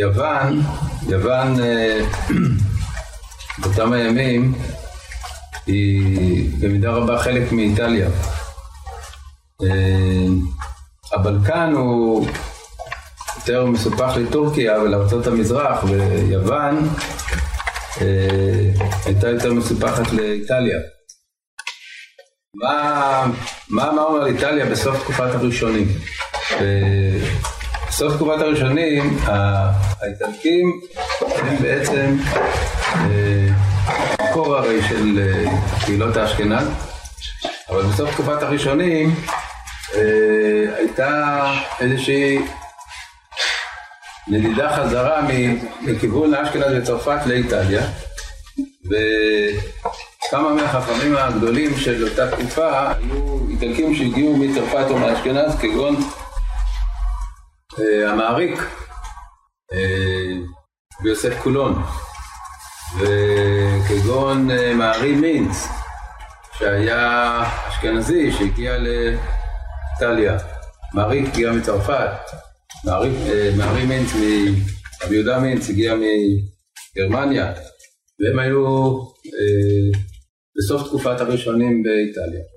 [0.00, 0.62] יוון,
[1.08, 1.56] יוון
[3.58, 4.54] באותם הימים
[5.66, 8.08] היא במידה רבה חלק מאיטליה.
[11.12, 12.28] הבלקן הוא
[13.36, 16.88] יותר מסופח לטורקיה ולארצות המזרח ויוון
[19.04, 20.78] הייתה יותר מסופחת לאיטליה.
[22.54, 23.26] מה,
[23.68, 25.88] מה אמרנו על איטליה בסוף תקופת הראשונים?
[27.96, 29.18] בסוף תקופת הראשונים
[30.00, 30.80] האיטלקים
[31.20, 32.16] הם בעצם
[34.22, 35.32] מקור הרי של
[35.84, 36.68] קהילות האשכנז.
[37.70, 39.14] אבל בסוף תקופת הראשונים
[40.76, 41.42] הייתה
[41.80, 42.38] איזושהי
[44.28, 45.22] נדידה חזרה
[45.80, 47.82] מכיוון אשכנז וצרפת לאיטליה.
[48.84, 55.96] וכמה מהחכמים הגדולים של אותה תקופה היו איטלקים שהגיעו מצרפת או מאשכנז כגון
[58.08, 58.58] המעריק
[61.02, 61.82] ויוסף קולון
[62.98, 65.66] וכגון מערי מינץ
[66.58, 70.38] שהיה אשכנזי שהגיע לאיטליה
[70.94, 72.10] מעריק הגיע מצרפת
[73.56, 74.10] מערי מינץ,
[75.04, 75.94] רבי יהודה מינץ הגיע
[76.96, 77.52] מגרמניה
[78.20, 78.96] והם היו
[80.56, 82.55] בסוף תקופת הראשונים באיטליה.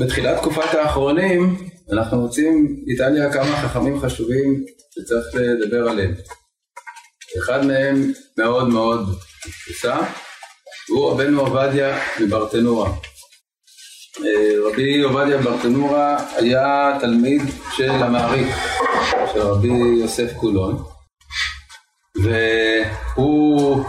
[0.00, 1.56] בתחילת תקופת האחרונים
[1.92, 6.14] אנחנו רוצים איטליה כמה חכמים חשובים שצריך לדבר עליהם.
[7.38, 9.00] אחד מהם מאוד מאוד
[9.46, 10.02] מפורסם
[10.88, 12.90] הוא רבנו עובדיה מברטנורה.
[14.66, 17.42] רבי עובדיה מברטנורה היה תלמיד
[17.76, 18.48] של המעריק
[19.32, 19.68] של רבי
[20.00, 20.82] יוסף קולון
[22.22, 23.84] והוא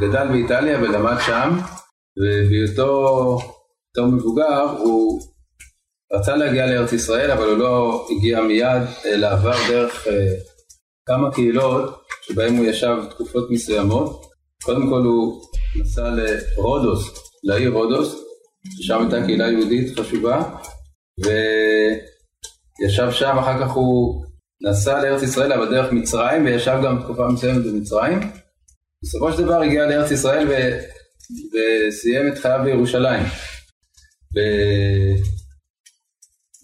[0.00, 1.58] גדל באיטליה ולמד שם
[2.18, 3.38] ובהיותו
[4.02, 5.20] מבוגר הוא
[6.12, 10.06] רצה להגיע לארץ ישראל אבל הוא לא הגיע מיד אלא עבר דרך
[11.06, 14.24] כמה קהילות שבהם הוא ישב תקופות מסוימות.
[14.62, 15.42] קודם כל הוא
[15.80, 17.10] נסע לרודוס,
[17.44, 18.20] לעיר רודוס
[18.76, 20.42] ששם הייתה קהילה יהודית חשובה
[21.18, 24.24] וישב שם, אחר כך הוא
[24.62, 28.20] נסע לארץ ישראל אבל דרך מצרים וישב גם תקופה מסוימת במצרים.
[29.02, 30.52] בסופו של דבר הגיע לארץ ישראל ו...
[31.52, 33.22] וסיים את חייו בירושלים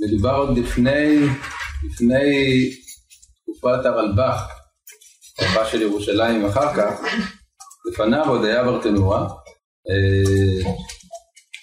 [0.00, 1.16] ומדובר עוד לפני,
[1.84, 2.70] לפני
[3.42, 4.48] תקופת הרלב"ח,
[5.38, 7.00] הרלב"ח של ירושלים אחר כך
[7.92, 9.28] לפניו עוד היה ברטנורה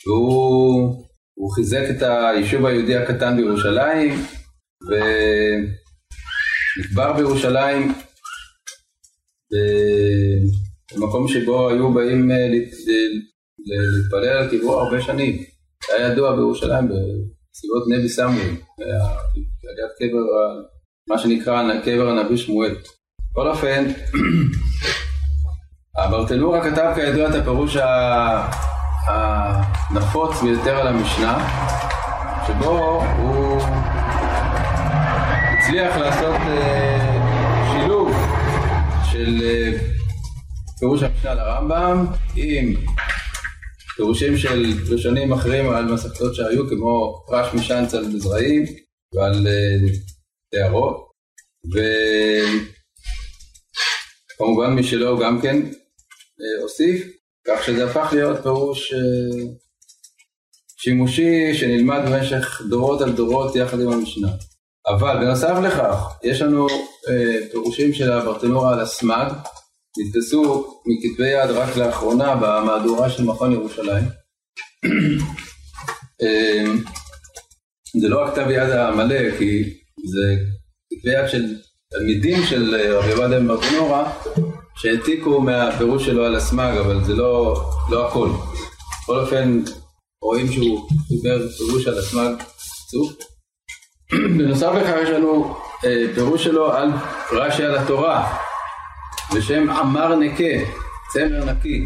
[0.06, 4.26] והוא חיזק את היישוב היהודי הקטן בירושלים
[6.78, 7.94] ונקבר בירושלים
[10.96, 12.32] במקום שבו היו באים
[13.68, 15.57] להתפלל על קברו הרבה שנים.
[15.96, 20.20] היה ידוע בירושלים בסביבות נבי סמואל, ליד קבר,
[21.10, 22.76] מה שנקרא קבר הנביא שמואל.
[23.32, 23.86] בכל אופן,
[25.98, 27.78] הברטנורה כתב כידוע את הפירוש
[29.08, 31.48] הנפוץ ביותר על המשנה,
[32.48, 33.62] שבו הוא
[35.58, 36.36] הצליח לעשות
[37.72, 38.12] שילוב
[39.12, 39.44] של
[40.80, 42.06] פירוש המשנה לרמב"ם
[42.36, 42.74] עם
[43.98, 48.66] פירושים של ראשונים אחרים על מסכתות שהיו כמו פרש משנץ על מזרעים
[49.14, 49.48] ועל
[50.52, 51.08] תארות
[54.36, 55.58] וכמובן משלו גם כן
[56.62, 57.08] הוסיף
[57.48, 58.94] כך שזה הפך להיות פירוש
[60.78, 64.30] שימושי שנלמד במשך דורות על דורות יחד עם המשנה.
[64.88, 66.68] אבל בנוסף לכך יש לנו
[67.52, 69.32] פירושים של הברטנורה על הסמ"ג
[69.98, 74.04] נתפסו מכתבי יד רק לאחרונה במהדורה של מכון ירושלים.
[78.02, 79.64] זה לא הכתב יד המלא כי
[80.12, 80.36] זה
[80.94, 81.56] כתבי יד של
[81.92, 84.14] תלמידים של רבי עובדיה מברטנורה
[84.76, 88.30] שהעתיקו מהפירוש שלו על הסמ"ג אבל זה לא, לא הכל.
[89.04, 89.62] בכל אופן
[90.22, 92.34] רואים שהוא דיבר פירוש על הסמ"ג
[92.88, 93.14] קצוף.
[94.38, 95.58] בנוסף לכך יש לנו
[96.16, 96.90] פירוש שלו על
[97.32, 98.38] רש"י על התורה
[99.36, 100.72] בשם עמר נקה,
[101.14, 101.86] צמר נקי,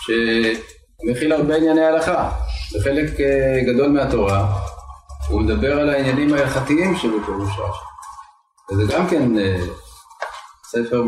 [0.00, 2.30] שמכיל הרבה ענייני הלכה,
[2.70, 3.10] זה חלק
[3.66, 4.58] גדול מהתורה,
[5.28, 7.84] הוא מדבר על העניינים ההלכתיים שבפירוש רש"י,
[8.70, 9.22] וזה גם כן
[10.66, 11.02] ספר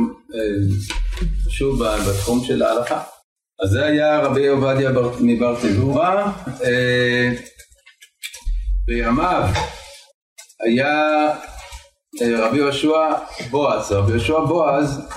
[1.46, 3.02] חשוב בתחום של ההלכה.
[3.64, 6.32] אז זה היה רבי עובדיה מברטנורה,
[8.86, 9.48] בימיו
[10.64, 11.02] היה
[12.38, 13.12] רבי יהושע
[13.50, 15.08] בועז, רבי יהושע בועז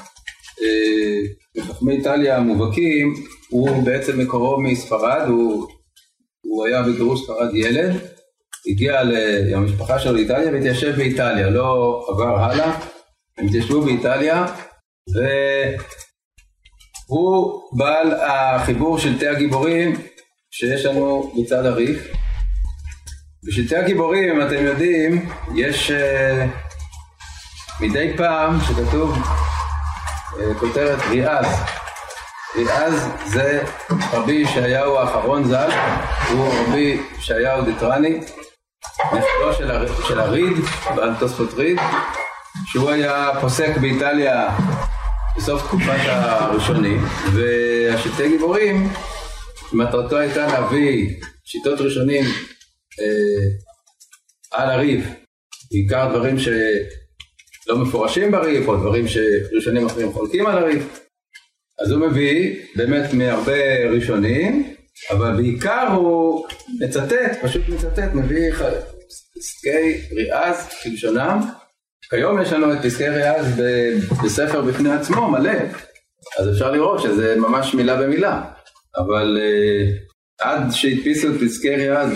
[1.58, 3.14] בחכמי איטליה המובהקים
[3.50, 5.68] הוא בעצם מקורו מספרד, הוא,
[6.42, 7.96] הוא היה בגירוש ספרד ילד,
[8.68, 9.04] הגיע
[9.52, 12.80] למשפחה שלו לאיטליה והתיישב באיטליה, לא עבר הלאה,
[13.38, 14.46] הם התיישבו באיטליה
[17.08, 19.94] והוא בעל החיבור של תה הגיבורים
[20.52, 22.08] שיש לנו מצד הריף.
[23.44, 25.94] בשלטי הגיבורים, אם אתם יודעים, יש uh,
[27.82, 29.18] מדי פעם שכתוב
[30.60, 31.46] כותרת ריאז.
[32.56, 33.64] ריאז זה
[34.14, 35.70] רבי ישעיהו האחרון ז"ל,
[36.32, 38.20] הוא רבי ישעיהו דטרני,
[39.06, 40.04] נכדו של, הר...
[40.08, 40.58] של הריד,
[40.96, 41.78] בעל תוספות ריד,
[42.66, 44.58] שהוא היה פוסק באיטליה
[45.38, 48.94] בסוף תקופת הראשונים, והשלטי גיבורים,
[49.74, 52.26] מטרתו הייתה להביא שיטות ראשונים
[53.00, 53.48] אה,
[54.52, 55.08] על הריב,
[55.72, 56.36] בעיקר דברים
[57.68, 61.00] שלא מפורשים בריב, או דברים שראשונים אחרים חולקים על הריב.
[61.80, 64.74] אז הוא מביא באמת מהרבה ראשונים,
[65.12, 66.48] אבל בעיקר הוא
[66.80, 68.52] מצטט, פשוט מצטט, מביא
[69.38, 71.42] פסקי ריאז כלשונם.
[72.10, 73.62] כיום יש לנו את פסקי ריאז
[74.24, 75.52] בספר בפני עצמו, מלא,
[76.40, 78.42] אז אפשר לראות שזה ממש מילה במילה,
[78.98, 82.12] אבל uh, עד שהדפיסו את פסקי ריאז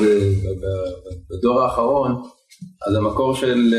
[1.29, 2.21] בדור האחרון,
[2.87, 3.73] אז המקור של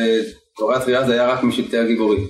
[0.52, 2.28] אה, תורת ריאז היה רק משבטי הגיבורים.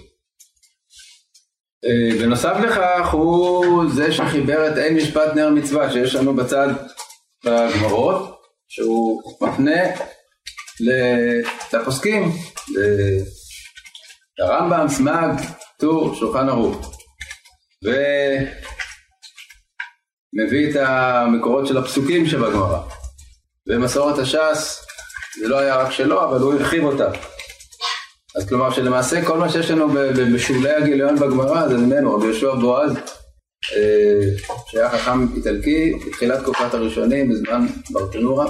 [1.84, 6.68] אה, בנוסף לכך הוא זה שחיבר את אין משפט נר מצווה שיש לנו בצד
[7.44, 9.80] בגמרות, שהוא מפנה
[11.72, 12.32] לפוסקים,
[14.38, 15.42] לרמב"ם, סמ"ג,
[15.78, 16.98] טור, שולחן ערוך.
[20.32, 22.80] מביא את המקורות של הפסוקים שבגמרא.
[23.68, 24.86] ומסורת הש"ס,
[25.40, 27.31] זה לא היה רק שלו, אבל הוא הרחיב אותה.
[28.36, 29.88] אז כלומר שלמעשה כל מה שיש לנו
[30.34, 32.92] בשולי הגיליון בגמרא זה ממנו, רבי יהושע בועז,
[33.76, 34.20] אה,
[34.66, 38.46] שהיה חכם איטלקי בתחילת תקופת הראשונים בזמן ברטנורה.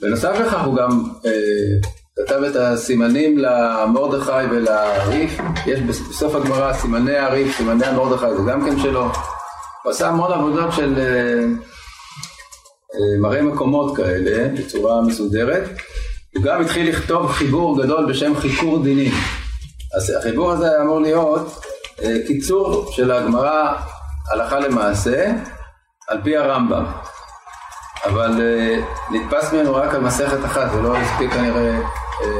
[0.00, 1.30] בנוסף לכך הוא גם אה,
[2.16, 8.78] כתב את הסימנים למרדכי ולריף, יש בסוף הגמרא סימני הריף, סימני המרדכי, זה גם כן
[8.78, 9.04] שלו.
[9.82, 11.44] הוא עשה המון עבודות של אה,
[13.20, 15.68] מראה מקומות כאלה, בצורה מסודרת.
[16.34, 19.12] הוא גם התחיל לכתוב חיבור גדול בשם חיקור דינים.
[19.96, 21.64] אז החיבור הזה אמור להיות
[22.02, 23.72] אה, קיצור של הגמרא
[24.32, 25.32] הלכה למעשה,
[26.08, 26.84] על פי הרמב"ם.
[28.04, 28.40] אבל
[29.10, 31.78] נתפס ממנו רק על מסכת אחת, זה לא הספיק כנראה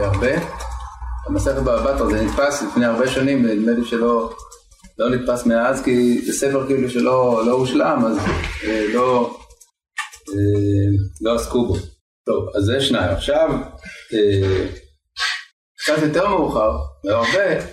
[0.03, 0.33] הרבה.
[1.27, 4.33] המסכת בבא בתרא זה נתפס לפני הרבה שנים, נדמה לי שלא
[4.99, 8.19] לא נתפס מאז כי זה ספר כאילו שלא לא הושלם אז
[8.65, 9.37] אה, לא,
[10.29, 11.75] אה, לא עסקו בו.
[12.27, 13.11] טוב, אז זה שניים.
[13.11, 13.59] עכשיו, אה,
[15.79, 17.65] קצת יותר מאוחר, והרבה,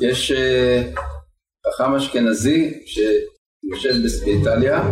[0.00, 0.82] יש אה,
[1.66, 3.94] חכם אשכנזי שיושב
[4.24, 4.82] באיטליה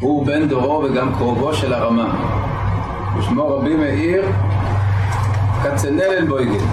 [0.00, 2.36] והוא בן דורו וגם קרובו של הרמה.
[3.18, 4.24] ושמו רבי מאיר
[5.62, 6.64] קצנלנבויגן.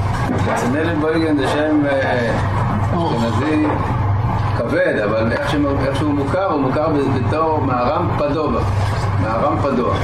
[0.46, 1.84] קצנלנבויגן זה שם
[2.92, 3.66] אשכנזי
[4.58, 5.50] כבד, אבל איך
[5.98, 8.62] שהוא מוכר, הוא מוכר בתור מהר"ם פדובה.
[9.24, 9.98] מהר"ם פדובה.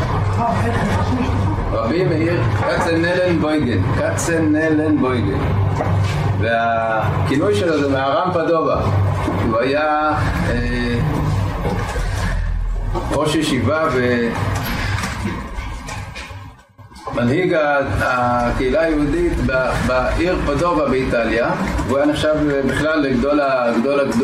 [1.72, 3.82] רבי מאיר קצנלנבויגן.
[3.98, 5.40] קצנלנבויגן.
[6.40, 8.82] והכינוי שלו זה מהר"ם פדובה.
[9.46, 10.14] הוא היה
[13.12, 13.84] ראש ישיבה
[17.16, 17.56] מנהיג
[18.02, 19.34] הקהילה היהודית
[19.88, 21.52] בעיר פדובה באיטליה,
[21.88, 22.36] והוא היה נחשב
[22.68, 23.40] בכלל לגדול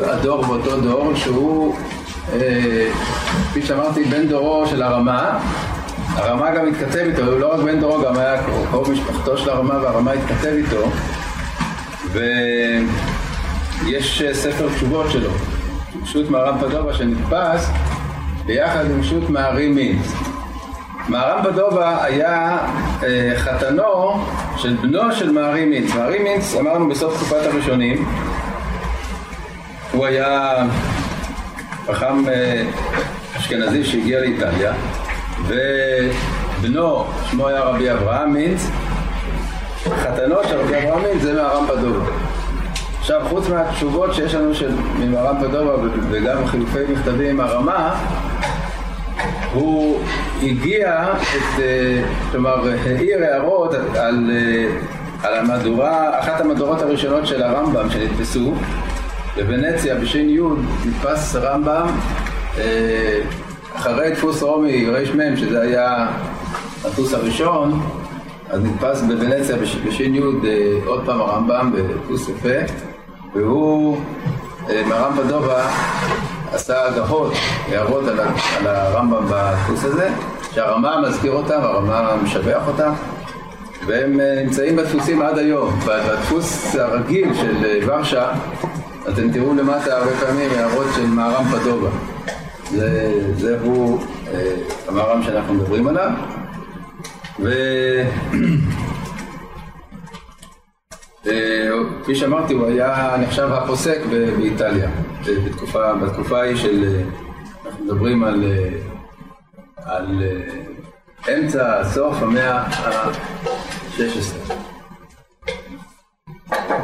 [0.03, 1.75] הדור באותו דור, שהוא,
[2.33, 2.89] אה,
[3.49, 5.39] כפי שאמרתי, בן דורו של הרמה.
[6.15, 9.73] הרמה גם התכתב איתו, הוא לא רק בן דורו, גם היה קרוב משפחתו של הרמה,
[9.81, 10.89] והרמה התכתב איתו.
[13.85, 15.29] ויש ספר תשובות שלו,
[16.05, 17.69] שו"ת מהר"ם פדובה, שנתפס
[18.45, 20.13] ביחד עם שו"ת מהרי מינץ.
[21.07, 22.57] מהר"ם בדובה היה
[23.03, 24.25] אה, חתנו
[24.57, 25.95] של בנו של מהרי מינץ.
[25.95, 28.05] מהרי מינץ, אמרנו בסוף תקופת הראשונים,
[29.91, 30.55] הוא היה
[31.87, 32.63] חכם אה,
[33.45, 34.73] אשכנזי שהגיע לאיטליה,
[35.47, 38.67] ובנו, שמו היה רבי אברהם מינץ,
[39.83, 42.05] חתנו של רבי אברהם מינץ זה מהר"ם בדובה.
[42.99, 45.73] עכשיו, חוץ מהתשובות שיש לנו של ממר"ם פדובה
[46.11, 47.95] וגם חילופי מכתבים עם הרמה,
[49.53, 49.99] הוא
[50.43, 54.67] הגיע את, אה, כלומר, העיר הערות על, אה,
[55.23, 58.53] על המהדורה, אחת המהדורות הראשונות של הרמב"ם שנתפסו
[59.35, 60.39] בוונציה בש"י
[60.85, 61.87] נתפס רמב"ם
[63.75, 66.07] אחרי דפוס רומי רמ שזה היה
[66.85, 67.81] הדפוס הראשון
[68.49, 70.19] אז נתפס בוונציה בש"י
[70.85, 72.73] עוד פעם הרמב"ם בדפוס יפה
[73.33, 73.97] והוא
[74.87, 75.67] מהרמב"ם דובה
[76.55, 77.33] עשה הגהות,
[77.69, 78.19] הערות על,
[78.65, 80.09] הרמב"ם בדפוס הזה,
[80.51, 82.91] שהרמה מזכיר אותם, הרמה משבח אותם,
[83.87, 85.79] והם אה, נמצאים בדפוסים עד היום.
[85.85, 88.31] בדפוס הרגיל של אה, ורשה,
[89.09, 91.89] אתם תראו למטה הרבה פעמים הערות של מערם פדובה.
[92.75, 94.55] זה, זה הוא אה,
[94.87, 96.11] המערם שאנחנו מדברים עליו.
[97.39, 97.49] ו...
[102.03, 103.99] כפי שאמרתי, הוא היה נחשב הפוסק
[104.37, 104.89] באיטליה,
[105.45, 106.99] בתקופה, בתקופה ההיא של,
[107.65, 108.43] אנחנו מדברים על,
[109.77, 110.23] על
[111.33, 114.51] אמצע, סוף המאה ה-16.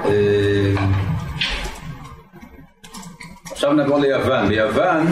[0.05, 0.73] אה,
[3.51, 4.47] עכשיו נעבור ליוון.
[4.47, 5.07] ביוון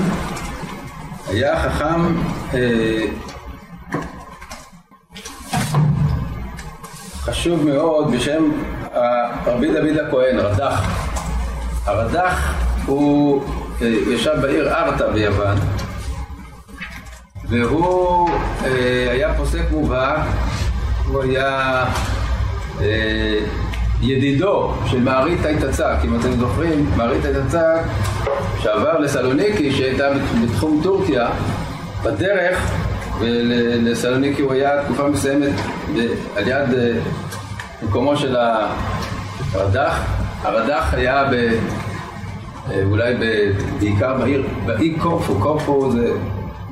[1.30, 2.16] היה חכם
[2.54, 3.06] אה,
[7.22, 8.52] חשוב מאוד בשם
[9.46, 10.82] רבי דוד הכהן, רד"ח.
[11.86, 12.54] הרד"ח
[12.86, 13.44] הוא
[13.82, 15.58] אה, ישב בעיר ארטה ביוון
[17.50, 18.30] והוא
[18.66, 20.20] אה, היה פוסק מובהק,
[21.08, 21.86] הוא היה
[24.02, 27.82] ידידו של מערית תיתצק, אם אתם זוכרים, מערית תיתצק
[28.60, 30.10] שעבר לסלוניקי שהייתה
[30.44, 31.30] בתחום טורקיה,
[32.04, 32.72] בדרך
[33.20, 35.54] ולסלוניקי הוא היה תקופה מסוימת
[36.36, 36.92] על יד אה,
[37.84, 40.06] מקומו של הרד"ח,
[40.42, 41.34] הרד"ח היה ב...
[42.72, 43.14] אה, אולי
[43.80, 46.12] בעיקר בעיר, באי קורפו, קורפו זה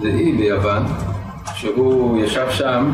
[0.02, 0.84] זה אי ביוון,
[1.54, 2.94] שהוא ישב שם,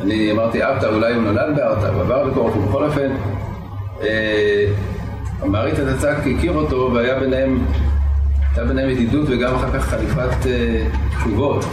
[0.00, 3.10] אני אמרתי ארטה, אולי הוא נולד בארטה, הוא עבר בקורפו, בכל אופן,
[4.02, 4.64] אה,
[5.40, 7.58] המעריץ הצצק הכיר אותו והיה ביניהם,
[8.40, 10.86] הייתה ביניהם ידידות וגם אחר כך חליפת אה,
[11.18, 11.64] תשובות.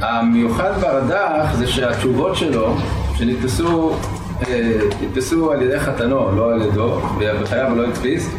[0.00, 2.74] המיוחד ברד"ח זה שהתשובות שלו,
[3.14, 3.96] שנתפסו
[4.48, 7.00] אה, נתפסו על ידי חתנו, לא על ידו,
[7.42, 8.30] בחייו לא הדפיס,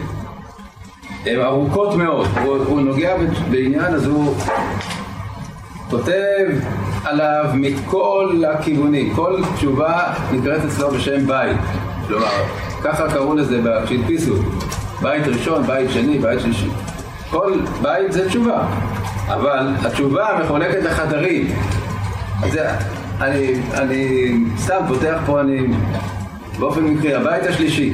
[1.26, 3.16] הן ארוכות מאוד, הוא, הוא נוגע
[3.52, 4.36] בעניין אז הוא
[5.90, 6.46] כותב
[7.04, 11.58] עליו מכל הכיוונים, כל תשובה נקראת אצלו בשם בית,
[12.08, 12.44] כלומר
[12.86, 14.34] ככה קראו לזה כשהדפיסו,
[15.02, 16.70] בית ראשון, בית שני, בית שלישי,
[17.30, 18.68] כל בית זה תשובה,
[19.28, 21.48] אבל התשובה מחולקת לחדרים,
[22.52, 22.70] זה,
[23.22, 25.68] אני, אני סתם פותח פה, אני
[26.60, 27.94] באופן מקרי, הבית השלישי.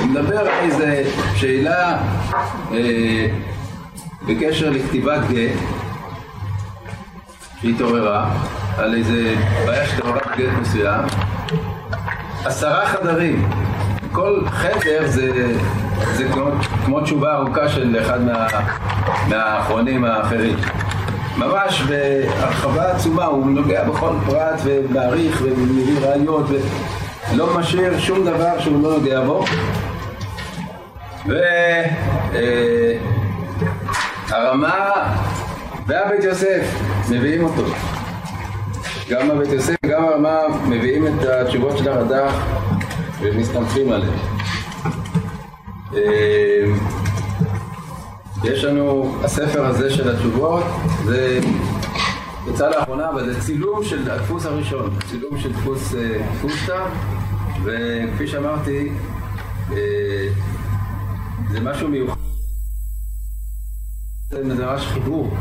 [0.00, 1.02] הוא מדבר על איזה
[1.34, 1.98] שאלה
[2.72, 3.26] אה,
[4.26, 5.58] בקשר לכתיבת גט
[7.62, 8.30] שהתעוררה,
[8.78, 9.34] על איזה
[9.66, 10.02] בעיה של
[10.36, 11.00] גט מסוים.
[12.44, 13.48] עשרה חדרים,
[14.14, 15.52] כל חדר זה,
[16.12, 16.50] זה כמו,
[16.84, 18.46] כמו תשובה ארוכה של אחד מה,
[19.28, 20.56] מהאחרונים האחרים.
[21.38, 28.82] ממש בהרחבה עצומה, הוא נוגע בכל פרט ומעריך ומביא ראיות ולא משאיר שום דבר שהוא
[28.82, 29.44] לא נוגע בו.
[34.28, 34.90] והרמה
[35.86, 36.80] והבית יוסף
[37.10, 37.64] מביאים אותו.
[39.10, 42.32] גם הבית יוסף וגם הרמה מביאים את התשובות של הרד"ח
[43.24, 44.18] ומסתמכים עליהן.
[45.94, 46.64] אה,
[48.44, 50.64] יש לנו, הספר הזה של התשובות,
[51.04, 51.40] זה
[52.50, 56.86] יצא לאחרונה, אבל זה צילום של הדפוס הראשון, צילום של דפוס אה, פוסטה,
[57.64, 58.92] וכפי שאמרתי,
[59.72, 60.28] אה,
[61.52, 62.20] זה משהו מיוחד.
[64.30, 65.36] זה ממש חיבור.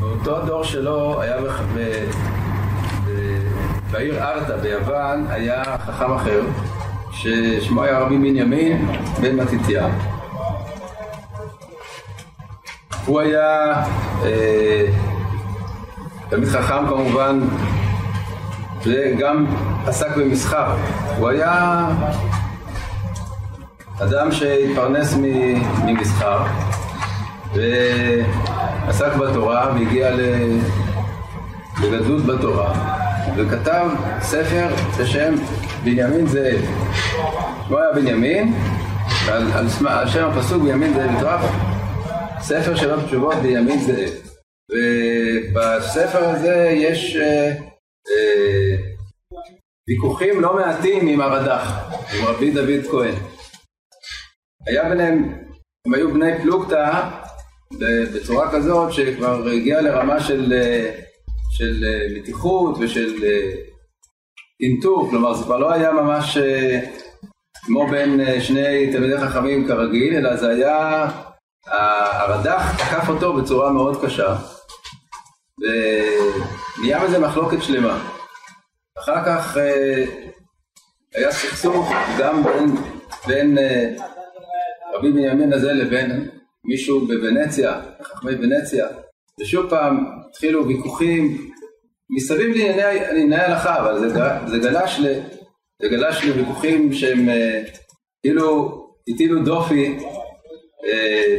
[0.00, 1.36] באותו דור שלו היה.
[3.92, 6.40] בעיר ארטה ביוון היה חכם אחר
[7.12, 8.88] ששמו היה רבי בנימין
[9.20, 9.88] בן מתתיה.
[13.06, 13.82] הוא היה
[14.22, 14.86] אה,
[16.28, 17.40] תלמיד חכם כמובן
[18.84, 19.46] וגם
[19.86, 20.76] עסק במסחר.
[21.18, 21.86] הוא היה
[24.02, 25.14] אדם שהתפרנס
[25.84, 26.38] ממסחר
[27.54, 30.10] ועסק בתורה והגיע
[31.82, 33.01] לגדלות בתורה
[33.36, 33.86] וכתב
[34.20, 34.66] ספר
[34.98, 35.34] בשם
[35.84, 36.60] בנימין זאב.
[37.66, 38.54] שמו היה בנימין,
[39.28, 41.40] על, על, על שם הפסוק בנימין זאב יטרף,
[42.40, 44.10] ספר של עוד תשובות בנימין זאב.
[44.70, 47.48] ובספר הזה יש אה,
[48.10, 48.76] אה,
[49.88, 53.14] ויכוחים לא מעטים עם הרד"ח, עם רבי דוד כהן.
[54.66, 55.38] היה ביניהם,
[55.86, 57.00] הם היו בני פלוגתא
[58.14, 61.01] בצורה כזאת שכבר הגיע לרמה של, אה,
[61.52, 63.24] של מתיחות ושל
[64.58, 66.38] טינטור, כלומר זה כבר לא היה ממש
[67.64, 71.06] כמו בין שני תלמידי חכמים כרגיל, אלא זה היה,
[71.66, 74.36] הרד"ח תקף אותו בצורה מאוד קשה.
[75.60, 78.08] ונהיה מזה מחלוקת שלמה.
[78.98, 80.04] אחר כך אה,
[81.14, 82.76] היה סכסוך גם בין,
[83.26, 83.94] בין אה,
[84.94, 86.28] רבי בנימין הזה לבין
[86.64, 88.86] מישהו בוונציה, חכמי ונציה,
[89.40, 91.50] ושוב פעם התחילו ויכוחים
[92.10, 94.08] מסביב לענייני הלכה, אבל זה,
[94.46, 95.20] זה, גלש ל,
[95.82, 97.62] זה גלש לוויכוחים שהם אה,
[98.22, 99.98] כאילו הטילו דופי
[100.86, 101.38] אה,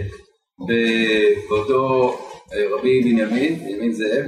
[1.49, 2.09] באותו
[2.53, 4.25] אה, רבי בנימין, בנימין זאב,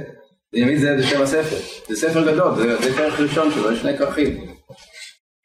[0.52, 1.56] בנימין זאב זה שם הספר,
[1.88, 4.46] זה ספר גדול, זה, זה כרך ראשון שלו, יש שני כרכים.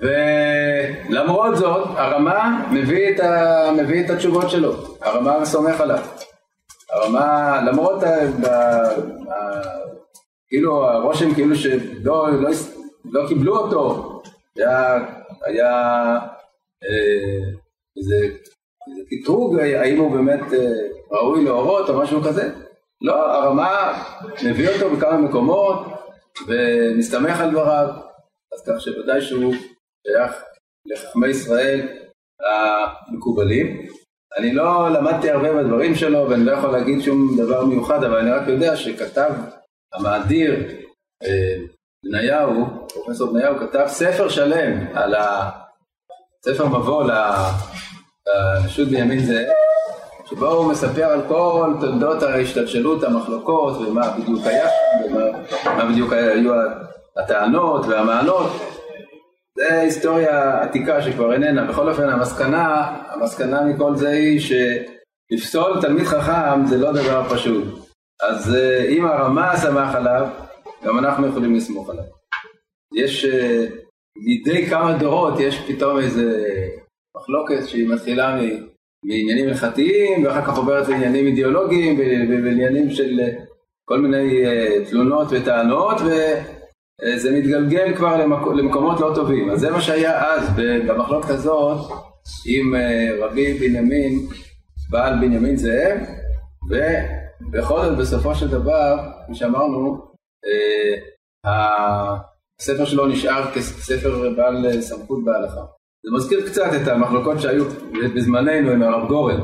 [0.02, 6.04] ולמרות זאת, הרמה מביא את, ה, מביא את התשובות שלו, הרמה סומך עליו.
[6.92, 8.08] הרמה, למרות ה,
[8.48, 8.88] ה,
[9.32, 9.62] ה,
[10.48, 12.50] כאילו הרושם כאילו שלא לא,
[13.06, 14.22] לא קיבלו אותו,
[14.56, 14.98] היה,
[15.46, 15.72] היה
[16.84, 17.40] אה,
[17.98, 18.16] איזה,
[18.88, 22.50] איזה קטרוג, האם הוא באמת אה, ראוי להורות או משהו כזה.
[23.02, 24.04] לא, הרמה
[24.46, 25.80] מביא אותו בכמה מקומות
[26.48, 27.88] ומסתמך על דבריו,
[28.54, 29.54] אז כך שוודאי שהוא
[30.08, 30.44] שייך
[30.86, 31.88] לחכמי ישראל
[33.10, 33.88] המקובלים.
[34.38, 38.32] אני לא למדתי הרבה בדברים שלו ואני לא יכול להגיד שום דבר מיוחד, אבל אני
[38.32, 39.32] רק יודע שכתב
[39.94, 40.64] המאדיר
[41.24, 41.56] אה,
[42.06, 45.50] בניהו, פרופסור בניהו, כתב ספר שלם על ה...
[46.46, 49.46] ספר מבוא לרשות בנימין זה,
[50.26, 54.68] שבו הוא מספר על כל תולדות ההשתלשלות, המחלוקות, ומה בדיוק היה
[55.06, 56.54] ומה בדיוק היו
[57.18, 58.52] הטענות והמענות.
[59.62, 61.66] זה היסטוריה עתיקה שכבר איננה.
[61.66, 67.64] בכל אופן, המסקנה, המסקנה מכל זה היא שלפסול תלמיד חכם זה לא דבר פשוט.
[68.22, 70.28] אז אה, אם הרמה שמח עליו,
[70.84, 72.04] גם אנחנו יכולים לסמוך עליו.
[72.96, 73.66] יש, אה,
[74.18, 76.46] מדי כמה דורות יש פתאום איזה
[77.18, 78.40] מחלוקת שהיא מתחילה
[79.06, 83.30] מעניינים הלכתיים, ואחר כך עוברת לעניינים אידיאולוגיים ולעניינים של אה,
[83.86, 84.44] כל מיני
[84.90, 85.98] תלונות וטענות,
[87.04, 89.50] וזה מתגלגל כבר למקומות לא טובים.
[89.50, 90.50] אז זה מה שהיה אז,
[90.88, 91.92] במחלוקת הזאת,
[92.46, 92.76] עם
[93.22, 94.20] רבי בנימין,
[94.90, 95.98] בעל בנימין זאב,
[96.72, 96.76] ו...
[97.50, 99.98] בכל זאת בסופו של דבר, כפי שאמרנו,
[100.46, 100.98] אה,
[102.60, 105.62] הספר שלו נשאר כספר בעל סמכות בהלכה.
[106.06, 107.66] זה מזכיר קצת את המחלוקות שהיו
[108.16, 109.42] בזמננו עם הרב גורן,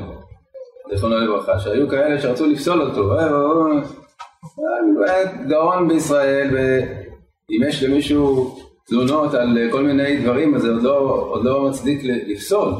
[0.93, 3.27] זיכרונו לברכה, שהיו כאלה שרצו לפסול אותו, אה,
[5.47, 6.47] גאון בישראל,
[7.49, 8.57] ואם יש למישהו
[8.88, 12.73] תלונות על כל מיני דברים, אז זה עוד לא, עוד לא מצדיק לפסול.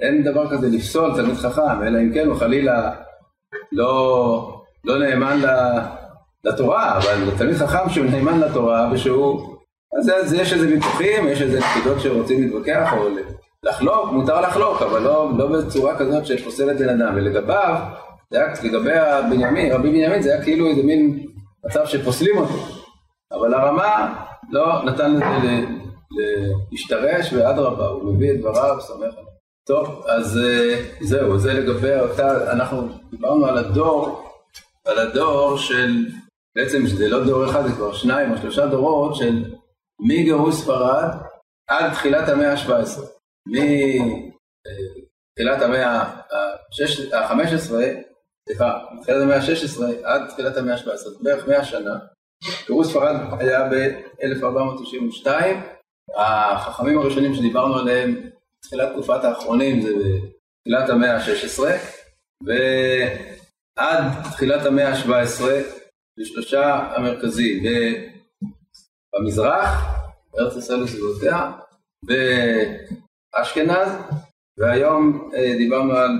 [0.00, 2.92] אין דבר כזה לפסול תלמיד חכם, אלא אם כן הוא חלילה
[3.72, 5.40] לא, לא נאמן
[6.44, 9.56] לתורה, אבל תלמיד חכם שהוא נאמן לתורה ושהוא...
[9.98, 13.08] אז, אז יש איזה ויכוחים, יש איזה נקודות שרוצים להתווכח או
[13.62, 17.12] לחלוק, מותר לחלוק, אבל לא, לא בצורה כזאת שפוסלת בן אדם.
[17.16, 17.74] ולגביו,
[18.30, 21.26] זה היה, לגבי הבנימין, רבי בנימין זה היה כאילו איזה מין
[21.66, 22.79] מצב שפוסלים אותו.
[23.32, 25.66] אבל הרמה לא נתן לזה
[26.70, 29.30] להשתרש, ואדרבה, הוא מביא את דבריו, סומך עליו.
[29.66, 34.28] טוב, אז אה, זהו, זה לגבי אותה, אנחנו דיברנו על הדור,
[34.84, 36.06] על הדור של,
[36.56, 39.44] בעצם זה לא דור אחד, זה כבר שניים או שלושה דורות של
[40.00, 41.08] מגירוש ספרד
[41.68, 43.00] עד תחילת המאה ה-17.
[43.46, 44.32] מתחילת
[45.62, 46.02] המאה
[47.12, 47.72] ה-15,
[48.48, 51.98] סליחה, מתחילת המאה ה-16 עד תחילת המאה ה-17, בערך מאה שנה.
[52.66, 55.26] גירוש ספרד היה ב-1492,
[56.16, 58.30] החכמים הראשונים שדיברנו עליהם
[58.62, 61.62] תחילת תקופת האחרונים זה בתחילת המאה ה-16,
[62.46, 65.42] ועד תחילת המאה ה-17
[66.20, 67.64] בשלושה המרכזים,
[69.14, 70.00] במזרח,
[70.32, 71.52] בארץ ישראל וסביבותיה,
[73.36, 73.88] באשכנז,
[74.58, 76.10] והיום אה, דיברנו על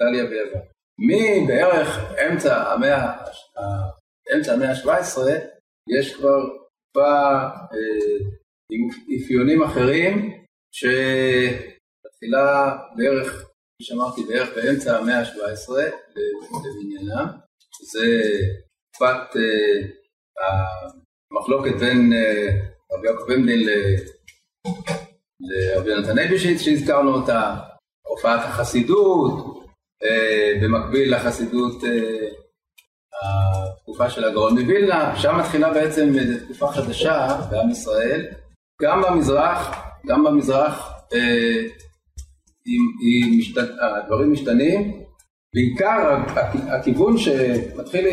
[0.00, 0.60] דליה ויוון.
[0.98, 3.12] מבערך אמצע המאה,
[4.36, 5.18] אמצע המאה ה-17
[5.88, 6.40] יש כבר
[6.92, 8.26] תקופה אה,
[8.72, 10.84] עם אפיונים אחרים, ש...
[12.06, 15.72] מתחילה בערך, כפי שאמרתי, בערך באמצע המאה ה-17
[16.56, 17.26] למניינם,
[17.92, 18.06] זה
[18.90, 19.82] תקופת אה,
[21.32, 22.48] המחלוקת בין אה,
[22.92, 23.68] רבי יעקב במדין
[25.40, 27.56] לרבי יונתן אייבשיץ שהזכרנו אותה,
[28.06, 29.56] הופעת החסידות,
[30.62, 31.82] במקביל לחסידות
[33.22, 36.12] התקופה של הגאון מווילנה, שם מתחילה בעצם
[36.44, 38.26] תקופה חדשה בעם ישראל,
[38.82, 39.76] גם במזרח,
[40.06, 40.92] גם במזרח
[42.64, 43.58] היא, היא משת...
[43.80, 45.04] הדברים משתנים,
[45.54, 46.16] בעיקר
[46.68, 48.06] הכיוון שמתחיל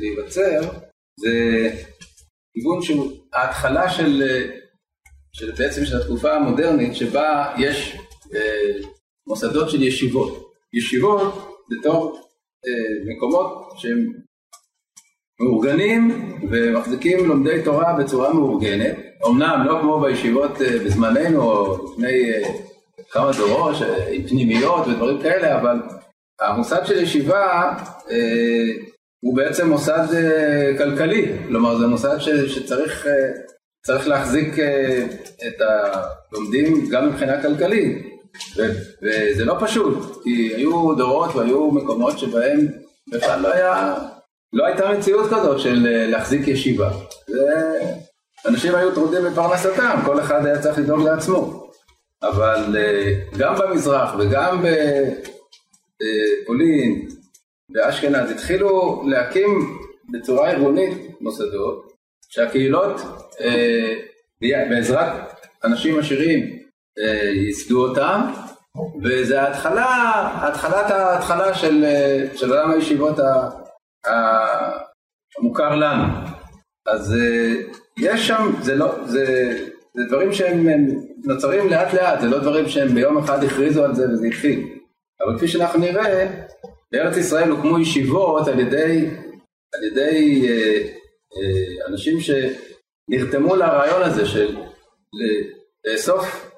[0.00, 0.60] להיווצר
[1.20, 1.70] זה
[2.54, 4.22] כיוון שהוא ההתחלה של,
[5.32, 7.96] של בעצם של התקופה המודרנית שבה יש
[8.34, 8.72] אה,
[9.26, 10.52] מוסדות של ישיבות.
[10.72, 12.25] ישיבות בתור אה,
[13.06, 14.12] מקומות שהם
[15.40, 22.48] מאורגנים ומחזיקים לומדי תורה בצורה מאורגנת, אמנם לא כמו בישיבות אה, בזמננו או לפני אה,
[23.10, 23.76] כמה דורות
[24.28, 25.76] פנימיות ודברים כאלה, אבל
[26.40, 27.72] המושג של ישיבה
[28.10, 28.16] אה,
[29.20, 30.06] הוא בעצם מוסד
[30.78, 33.06] כלכלי, כלומר זה מוסד ש, שצריך
[33.86, 34.54] צריך להחזיק
[35.46, 38.15] את הלומדים גם מבחינה כלכלית,
[39.02, 42.66] וזה לא פשוט, כי היו דורות והיו מקומות שבהם
[43.12, 43.94] בכלל לא היה,
[44.52, 46.90] לא הייתה מציאות כזאת של להחזיק ישיבה.
[48.46, 51.66] אנשים היו טרודים בפרנסתם, כל אחד היה צריך לדאוג לעצמו.
[52.22, 54.64] אבל אה, גם במזרח וגם
[55.94, 57.08] בפולין,
[57.68, 59.78] באשכנז, התחילו להקים
[60.12, 61.92] בצורה ארגונית מוסדות,
[62.28, 63.00] שהקהילות
[63.40, 63.94] אה,
[64.42, 65.12] בעזרת
[65.64, 66.55] אנשים עשירים אה,
[67.34, 68.20] ייסדו אותם,
[69.02, 71.84] וזה ההתחלה, התחלת ההתחלה של,
[72.34, 73.16] של עולם הישיבות
[75.38, 76.04] המוכר לנו.
[76.86, 77.16] אז
[77.98, 79.56] יש שם, זה לא, זה,
[79.94, 80.66] זה דברים שהם
[81.24, 84.68] נוצרים לאט לאט, זה לא דברים שהם ביום אחד הכריזו על זה וזה התחיל.
[85.20, 86.26] אבל כפי שאנחנו נראה,
[86.92, 89.08] בארץ ישראל הוקמו ישיבות על ידי,
[89.74, 90.82] על ידי אה,
[91.36, 94.56] אה, אנשים שנרתמו לרעיון הזה של
[95.84, 96.55] לאסוף אה,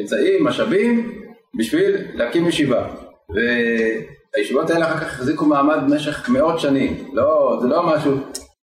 [0.00, 1.20] אמצעים, משאבים,
[1.58, 2.86] בשביל להקים ישיבה.
[3.34, 7.08] והישיבות האלה אחר כך החזיקו מעמד במשך מאות שנים.
[7.12, 8.12] לא, זה לא משהו...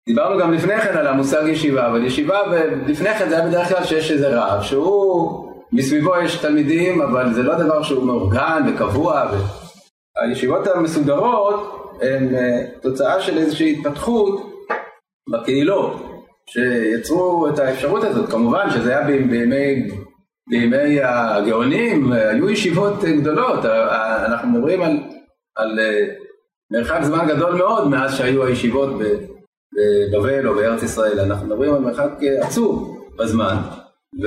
[0.09, 2.39] דיברנו גם לפני כן על המושג ישיבה, אבל ישיבה
[2.87, 7.43] לפני כן זה היה בדרך כלל שיש איזה רב שהוא, מסביבו יש תלמידים, אבל זה
[7.43, 9.25] לא דבר שהוא מאורגן וקבוע.
[9.33, 9.37] ו...
[10.23, 14.53] הישיבות המסודרות הן אה, תוצאה של איזושהי התפתחות
[15.31, 16.07] בקהילות,
[16.47, 18.31] שיצרו את האפשרות הזאת.
[18.31, 19.91] כמובן שזה היה בימי,
[20.51, 23.65] בימי הגאונים, היו ישיבות גדולות,
[24.27, 24.99] אנחנו מדברים על,
[25.57, 26.07] על אה,
[26.73, 28.91] מרחק זמן גדול מאוד מאז שהיו הישיבות.
[30.13, 33.57] בבבל או בארץ ישראל, אנחנו מדברים על מרחק אה, עצום בזמן,
[34.23, 34.27] ו...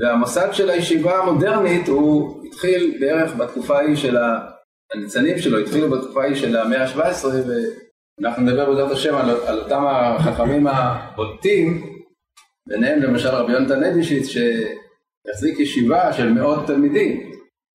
[0.00, 4.16] והמוסד של הישיבה המודרנית הוא התחיל בערך בתקופה ההיא של.
[4.94, 7.26] הניצנים שלו התחילו בתקופה ההיא של המאה ה-17
[8.20, 11.94] ואנחנו נדבר בעזרת השם על, על אותם החכמים הבוטים,
[12.68, 14.28] ביניהם למשל רבי יונתן אדישיץ
[15.26, 17.30] שהחזיק ישיבה של מאות תלמידים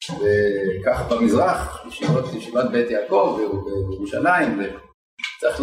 [0.10, 3.40] וכך במזרח, ישיבות, ישיבת בית יעקב
[3.90, 5.62] בירושלים וצריך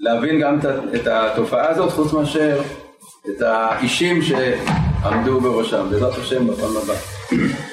[0.00, 0.58] להבין גם
[0.94, 2.62] את התופעה הזאת, חוץ מאשר
[3.28, 7.65] את האישים שעמדו בראשם, בעזרת השם בפעם הבאה.